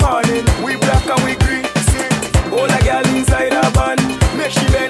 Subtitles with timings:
[0.00, 0.44] morning.
[0.64, 1.64] We black and we green.
[1.90, 2.08] See,
[2.52, 3.98] all the girl inside a van.
[4.36, 4.89] Make she bend.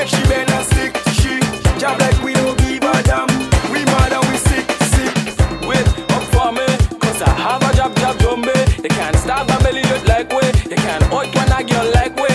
[0.00, 1.36] Make she bend and stick to she.
[1.78, 3.28] Job like we don't give a damn.
[3.68, 4.64] We mad and we sick,
[4.96, 5.12] sick.
[5.68, 5.84] Wait
[6.16, 6.64] up for me
[7.04, 10.48] Cause I have a job, job jumbe They can't stop my belly look like way
[10.70, 12.32] You can't out when I girl like way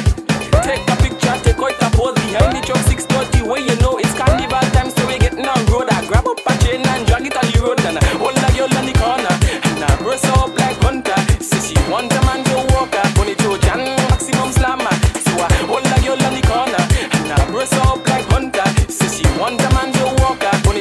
[0.62, 4.14] Take a picture, take out a pose Behind the truck 630 Where you know it's
[4.14, 5.90] carnival time So we getting on road.
[5.90, 8.50] I grab up a chain and drag it on the road And I hold a
[8.54, 9.36] girl on the corner
[9.74, 11.18] And I brush up like Hunter.
[11.42, 12.25] Say she want a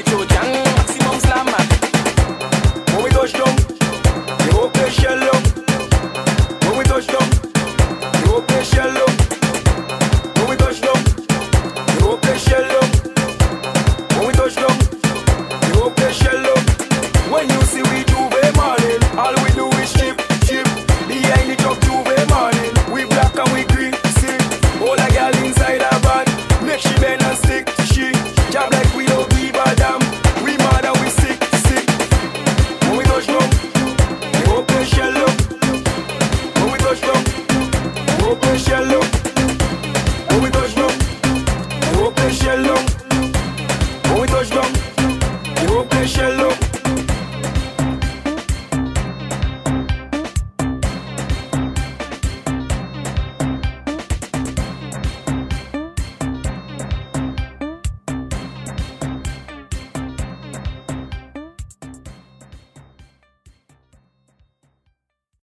[0.04, 0.33] to it.